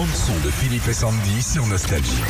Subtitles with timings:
[0.00, 2.22] bande son de Philippe et Sandy sur Nostalgie.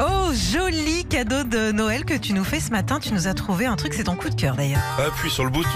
[0.00, 2.98] Oh, joli cadeau de Noël que tu nous fais ce matin.
[2.98, 4.82] Tu nous as trouvé un truc, c'est ton coup de cœur d'ailleurs.
[4.98, 5.68] Appuie sur le bouton.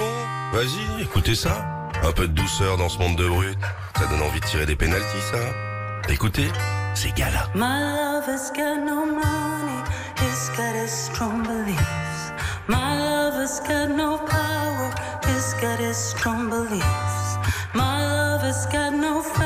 [0.53, 1.65] Vas-y, écoutez ça.
[2.03, 3.57] Un peu de douceur dans ce monde de brut.
[3.97, 5.39] Ça donne envie de tirer des pénalties, ça.
[6.13, 6.49] Écoutez,
[6.95, 7.49] c'est Gala.
[7.55, 9.85] My lover's got no money,
[10.19, 12.33] he's got his strong beliefs.
[12.69, 14.91] My lover's got no power,
[15.27, 17.39] he's got his strong beliefs.
[17.73, 19.46] My lover's got no fame, he's got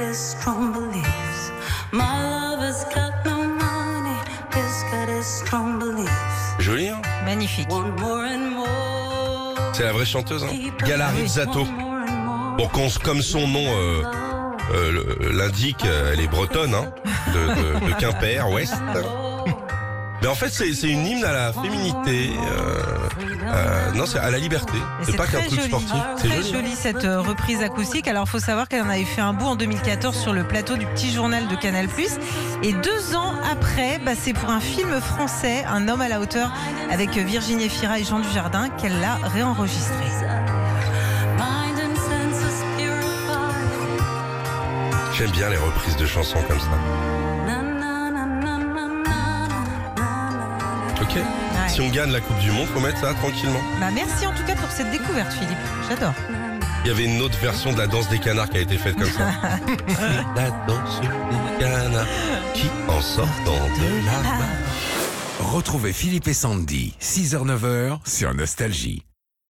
[0.00, 1.52] his strong beliefs.
[1.92, 4.16] My lover's got no money,
[4.54, 6.10] he's got his strong beliefs.
[6.60, 7.68] Joli, hein Magnifique.
[7.70, 9.54] Want more and more.
[9.72, 11.08] C'est la vraie chanteuse, hein Gala.
[11.08, 11.64] Rizzato.
[12.56, 14.02] Bon, qu'on- comme son nom euh,
[14.72, 16.92] euh, l'indique, euh, elle est bretonne, hein
[17.34, 18.74] de, de- de Quimper, Ouest.
[20.24, 22.32] Mais en fait, c'est une hymne à la féminité.
[22.32, 22.78] euh,
[23.46, 24.72] euh, non, c'est à la liberté.
[25.02, 25.68] Et C'est pas qu'un truc joli.
[25.68, 25.90] sportif.
[26.16, 26.50] C'est Très joli.
[26.50, 28.08] jolie cette euh, reprise acoustique.
[28.08, 30.86] Alors, faut savoir qu'elle en avait fait un bout en 2014 sur le plateau du
[30.86, 31.88] Petit Journal de Canal+.
[32.62, 36.50] Et deux ans après, bah, c'est pour un film français, Un homme à la hauteur,
[36.90, 40.04] avec Virginie Fira et Jean Dujardin, qu'elle l'a réenregistré.
[45.18, 47.73] J'aime bien les reprises de chansons comme ça.
[51.68, 53.60] Si on gagne la Coupe du Monde, faut mettre ça tranquillement.
[53.80, 55.58] Bah, merci en tout cas pour cette découverte, Philippe.
[55.88, 56.14] J'adore.
[56.84, 58.96] Il y avait une autre version de la danse des canards qui a été faite
[58.96, 59.30] comme ça.
[60.36, 62.06] la danse des canards
[62.52, 64.46] qui, en sortant de là
[65.40, 69.02] Retrouvez Philippe et Sandy, 6h-9h sur Nostalgie.